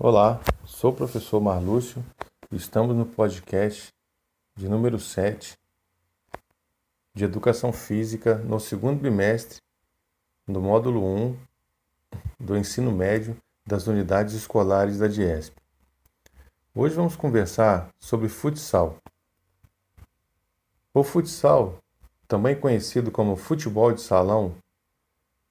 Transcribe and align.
Olá, 0.00 0.40
sou 0.64 0.92
o 0.92 0.94
professor 0.94 1.40
Marlúcio 1.40 2.04
e 2.52 2.56
estamos 2.56 2.94
no 2.94 3.04
podcast 3.04 3.88
de 4.54 4.68
número 4.68 4.96
7 4.96 5.58
de 7.16 7.24
Educação 7.24 7.72
Física 7.72 8.36
no 8.36 8.60
segundo 8.60 9.00
bimestre 9.00 9.58
do 10.46 10.60
módulo 10.60 11.04
1 11.04 11.36
do 12.38 12.56
ensino 12.56 12.92
médio 12.92 13.36
das 13.66 13.88
unidades 13.88 14.34
escolares 14.34 14.98
da 14.98 15.08
DIESP. 15.08 15.56
Hoje 16.72 16.94
vamos 16.94 17.16
conversar 17.16 17.88
sobre 17.98 18.28
futsal. 18.28 18.98
O 20.94 21.02
futsal, 21.02 21.76
também 22.28 22.54
conhecido 22.54 23.10
como 23.10 23.34
futebol 23.34 23.92
de 23.92 24.00
salão, 24.00 24.54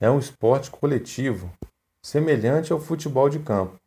é 0.00 0.10
um 0.10 0.18
esporte 0.18 0.68
coletivo 0.68 1.48
semelhante 2.02 2.72
ao 2.72 2.80
futebol 2.80 3.28
de 3.28 3.38
campo 3.38 3.80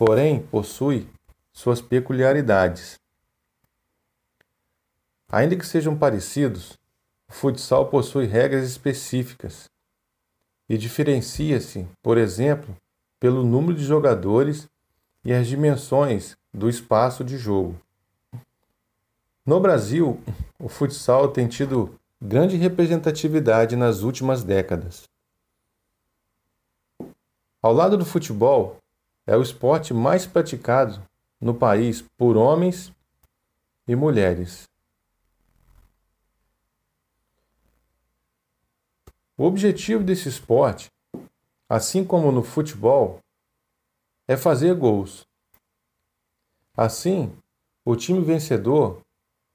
porém 0.00 0.40
possui 0.40 1.06
suas 1.52 1.82
peculiaridades. 1.82 2.98
Ainda 5.30 5.54
que 5.54 5.66
sejam 5.66 5.94
parecidos, 5.94 6.78
o 7.28 7.34
futsal 7.34 7.90
possui 7.90 8.24
regras 8.24 8.66
específicas 8.66 9.68
e 10.66 10.78
diferencia-se, 10.78 11.86
por 12.02 12.16
exemplo, 12.16 12.74
pelo 13.20 13.44
número 13.44 13.74
de 13.74 13.84
jogadores 13.84 14.66
e 15.22 15.34
as 15.34 15.46
dimensões 15.46 16.34
do 16.50 16.66
espaço 16.66 17.22
de 17.22 17.36
jogo. 17.36 17.78
No 19.44 19.60
Brasil, 19.60 20.18
o 20.58 20.70
futsal 20.70 21.28
tem 21.28 21.46
tido 21.46 21.94
grande 22.18 22.56
representatividade 22.56 23.76
nas 23.76 24.00
últimas 24.00 24.42
décadas. 24.42 25.02
Ao 27.60 27.74
lado 27.74 27.98
do 27.98 28.06
futebol, 28.06 28.80
é 29.26 29.36
o 29.36 29.42
esporte 29.42 29.94
mais 29.94 30.26
praticado 30.26 31.02
no 31.40 31.54
país 31.54 32.02
por 32.16 32.36
homens 32.36 32.92
e 33.86 33.96
mulheres. 33.96 34.68
O 39.36 39.44
objetivo 39.44 40.04
desse 40.04 40.28
esporte, 40.28 40.90
assim 41.68 42.04
como 42.04 42.30
no 42.30 42.42
futebol, 42.42 43.20
é 44.28 44.36
fazer 44.36 44.74
gols. 44.74 45.26
Assim, 46.76 47.34
o 47.84 47.96
time 47.96 48.20
vencedor 48.20 49.00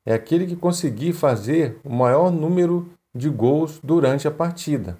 é 0.05 0.13
aquele 0.13 0.47
que 0.47 0.55
conseguir 0.55 1.13
fazer 1.13 1.79
o 1.83 1.89
maior 1.89 2.31
número 2.31 2.91
de 3.13 3.29
gols 3.29 3.79
durante 3.79 4.27
a 4.27 4.31
partida. 4.31 4.97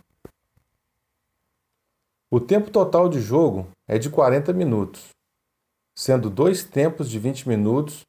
O 2.36 2.42
tempo 2.42 2.70
total 2.70 3.08
de 3.08 3.22
jogo 3.22 3.66
é 3.88 3.98
de 3.98 4.10
40 4.10 4.52
minutos, 4.52 5.08
sendo 5.98 6.30
dois 6.30 6.66
tempos 6.66 7.10
de 7.10 7.18
20 7.18 7.48
minutos, 7.48 8.02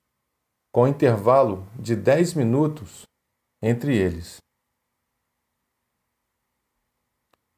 com 0.72 0.88
intervalo 0.88 1.64
de 1.78 1.94
10 1.94 2.34
minutos 2.34 3.02
entre 3.62 3.96
eles. 3.96 4.38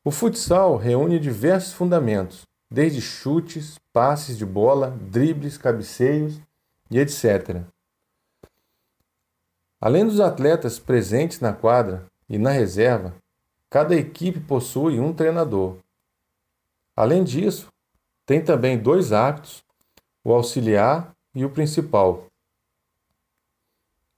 O 0.05 0.11
futsal 0.11 0.77
reúne 0.77 1.19
diversos 1.19 1.73
fundamentos, 1.73 2.43
desde 2.71 3.01
chutes, 3.01 3.77
passes 3.91 4.37
de 4.37 4.45
bola, 4.45 4.91
dribles, 4.91 5.57
cabeceios 5.57 6.39
e 6.91 6.99
etc. 6.99 7.63
Além 9.81 10.05
dos 10.05 10.21
atletas 10.21 10.79
presentes 10.79 11.41
na 11.41 11.55
quadra 11.55 12.05
e 12.29 12.37
na 12.37 12.51
reserva, 12.51 13.15
cada 13.71 13.97
equipe 13.97 14.39
possui 14.39 15.01
um 15.01 15.15
treinador 15.15 15.79
Além 16.99 17.23
disso, 17.23 17.69
tem 18.27 18.43
também 18.43 18.77
dois 18.77 19.13
árbitros, 19.13 19.63
o 20.25 20.33
auxiliar 20.33 21.15
e 21.33 21.45
o 21.45 21.51
principal. 21.51 22.27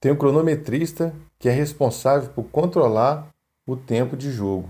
Tem 0.00 0.11
o 0.11 0.17
cronometrista, 0.17 1.15
que 1.38 1.50
é 1.50 1.53
responsável 1.53 2.32
por 2.32 2.44
controlar 2.44 3.28
o 3.66 3.77
tempo 3.77 4.16
de 4.16 4.32
jogo. 4.32 4.66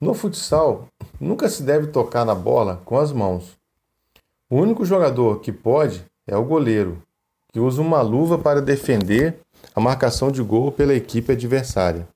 No 0.00 0.14
futsal, 0.14 0.86
nunca 1.20 1.48
se 1.48 1.64
deve 1.64 1.88
tocar 1.88 2.24
na 2.24 2.36
bola 2.36 2.82
com 2.84 2.96
as 2.96 3.10
mãos. 3.10 3.58
O 4.48 4.58
único 4.58 4.84
jogador 4.84 5.40
que 5.40 5.50
pode 5.50 6.06
é 6.24 6.36
o 6.36 6.44
goleiro, 6.44 7.02
que 7.52 7.58
usa 7.58 7.82
uma 7.82 8.00
luva 8.00 8.38
para 8.38 8.62
defender 8.62 9.40
a 9.74 9.80
marcação 9.80 10.30
de 10.30 10.40
gol 10.40 10.70
pela 10.70 10.94
equipe 10.94 11.32
adversária. 11.32 12.13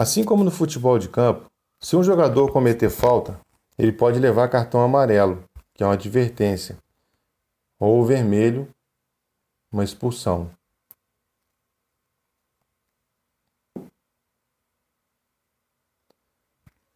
Assim 0.00 0.24
como 0.24 0.42
no 0.42 0.50
futebol 0.50 0.98
de 0.98 1.10
campo, 1.10 1.44
se 1.78 1.94
um 1.94 2.02
jogador 2.02 2.50
cometer 2.50 2.88
falta, 2.88 3.38
ele 3.78 3.92
pode 3.92 4.18
levar 4.18 4.48
cartão 4.48 4.80
amarelo, 4.80 5.44
que 5.74 5.82
é 5.82 5.86
uma 5.86 5.92
advertência, 5.92 6.78
ou 7.78 8.02
vermelho, 8.02 8.66
uma 9.70 9.84
expulsão. 9.84 10.50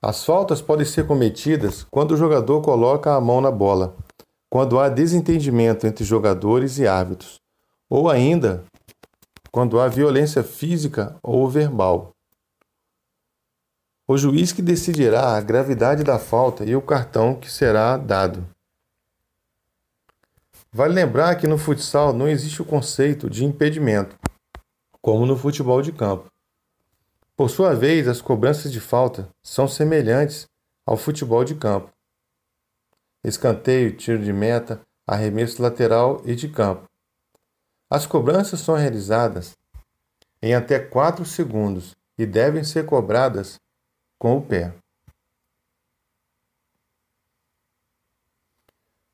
As 0.00 0.24
faltas 0.24 0.62
podem 0.62 0.86
ser 0.86 1.06
cometidas 1.06 1.84
quando 1.90 2.12
o 2.12 2.16
jogador 2.16 2.62
coloca 2.62 3.14
a 3.14 3.20
mão 3.20 3.42
na 3.42 3.50
bola, 3.50 3.94
quando 4.48 4.80
há 4.80 4.88
desentendimento 4.88 5.86
entre 5.86 6.06
jogadores 6.06 6.78
e 6.78 6.86
árbitros, 6.86 7.38
ou 7.86 8.08
ainda 8.08 8.64
quando 9.52 9.78
há 9.78 9.88
violência 9.88 10.42
física 10.42 11.18
ou 11.22 11.46
verbal. 11.50 12.13
O 14.06 14.18
juiz 14.18 14.52
que 14.52 14.60
decidirá 14.60 15.34
a 15.34 15.40
gravidade 15.40 16.04
da 16.04 16.18
falta 16.18 16.62
e 16.62 16.76
o 16.76 16.82
cartão 16.82 17.34
que 17.34 17.50
será 17.50 17.96
dado. 17.96 18.46
Vale 20.70 20.92
lembrar 20.92 21.36
que 21.36 21.46
no 21.46 21.56
futsal 21.56 22.12
não 22.12 22.28
existe 22.28 22.60
o 22.60 22.66
conceito 22.66 23.30
de 23.30 23.46
impedimento, 23.46 24.14
como 25.00 25.24
no 25.24 25.38
futebol 25.38 25.80
de 25.80 25.90
campo. 25.90 26.30
Por 27.34 27.48
sua 27.48 27.74
vez, 27.74 28.06
as 28.06 28.20
cobranças 28.20 28.70
de 28.70 28.78
falta 28.78 29.26
são 29.42 29.66
semelhantes 29.66 30.46
ao 30.84 30.98
futebol 30.98 31.42
de 31.42 31.54
campo. 31.54 31.90
Escanteio, 33.24 33.96
tiro 33.96 34.22
de 34.22 34.34
meta, 34.34 34.82
arremesso 35.06 35.62
lateral 35.62 36.20
e 36.26 36.34
de 36.34 36.48
campo. 36.50 36.86
As 37.88 38.04
cobranças 38.04 38.60
são 38.60 38.74
realizadas 38.74 39.56
em 40.42 40.54
até 40.54 40.78
4 40.78 41.24
segundos 41.24 41.96
e 42.18 42.26
devem 42.26 42.62
ser 42.62 42.84
cobradas 42.84 43.58
com 44.18 44.36
o 44.36 44.42
pé. 44.42 44.74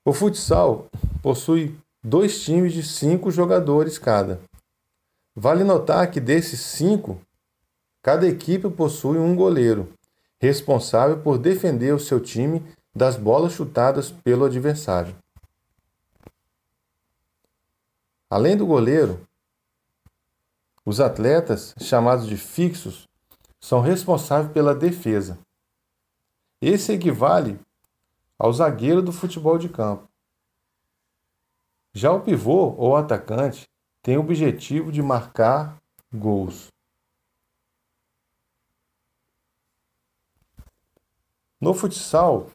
O 0.04 0.12
futsal 0.12 0.88
possui 1.22 1.78
dois 2.02 2.42
times 2.42 2.72
de 2.72 2.82
cinco 2.82 3.30
jogadores 3.30 3.98
cada. 3.98 4.40
Vale 5.34 5.62
notar 5.62 6.10
que 6.10 6.20
desses 6.20 6.60
cinco, 6.60 7.20
cada 8.02 8.26
equipe 8.26 8.68
possui 8.70 9.18
um 9.18 9.36
goleiro, 9.36 9.92
responsável 10.40 11.22
por 11.22 11.38
defender 11.38 11.94
o 11.94 12.00
seu 12.00 12.18
time 12.18 12.62
das 12.94 13.16
bolas 13.16 13.52
chutadas 13.52 14.10
pelo 14.10 14.44
adversário. 14.44 15.14
Além 18.28 18.56
do 18.56 18.66
goleiro, 18.66 19.26
os 20.84 20.98
atletas, 20.98 21.74
chamados 21.80 22.26
de 22.26 22.36
fixos, 22.36 23.09
são 23.60 23.81
responsáveis 23.81 24.53
pela 24.53 24.75
defesa. 24.75 25.38
Esse 26.60 26.93
equivale 26.93 27.60
ao 28.38 28.53
zagueiro 28.53 29.03
do 29.03 29.12
futebol 29.12 29.59
de 29.59 29.69
campo. 29.69 30.09
Já 31.93 32.10
o 32.12 32.21
pivô 32.21 32.75
ou 32.78 32.97
atacante 32.97 33.69
tem 34.03 34.16
o 34.16 34.21
objetivo 34.21 34.91
de 34.91 35.03
marcar 35.03 35.76
gols. 36.12 36.69
No 41.60 41.74
futsal, 41.74 42.51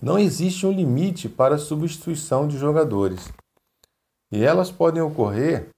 não 0.00 0.18
existe 0.18 0.66
um 0.66 0.72
limite 0.72 1.28
para 1.28 1.54
a 1.54 1.58
substituição 1.58 2.46
de 2.46 2.58
jogadores, 2.58 3.32
e 4.30 4.42
elas 4.44 4.70
podem 4.70 5.00
ocorrer 5.00 5.70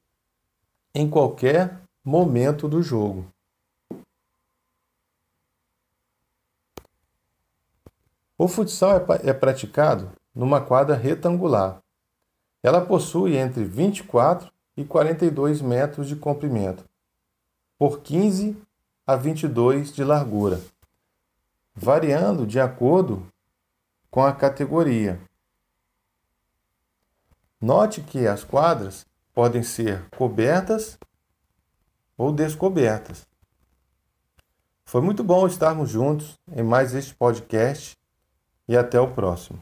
em 0.95 1.09
qualquer 1.09 1.81
momento 2.05 2.67
do 2.67 2.83
jogo. 2.83 3.34
O 8.37 8.49
futsal 8.49 8.97
é, 8.97 9.31
é 9.31 9.33
praticado 9.33 10.11
numa 10.35 10.61
quadra 10.61 10.97
retangular. 10.97 11.79
Ela 12.63 12.85
possui 12.85 13.37
entre 13.37 13.65
24 13.65 14.53
e 14.77 14.85
42 14.85 15.61
metros 15.61 16.09
de 16.09 16.17
comprimento, 16.17 16.85
por 17.79 18.01
15 18.01 18.61
a 19.07 19.15
22 19.15 19.93
de 19.93 20.03
largura, 20.03 20.61
variando 21.75 22.45
de 22.45 22.59
acordo 22.59 23.25
com 24.11 24.25
a 24.25 24.33
categoria. 24.33 25.21
Note 27.61 28.01
que 28.01 28.27
as 28.27 28.43
quadras 28.43 29.07
podem 29.33 29.63
ser 29.63 30.09
cobertas 30.11 30.99
ou 32.17 32.33
descobertas. 32.33 33.27
Foi 34.85 35.01
muito 35.01 35.23
bom 35.23 35.47
estarmos 35.47 35.91
juntos 35.91 36.39
em 36.53 36.63
mais 36.63 36.95
este 36.95 37.15
podcast 37.15 37.97
e 38.69 38.77
até 38.77 39.01
o 39.01 39.09
próximo. 39.09 39.61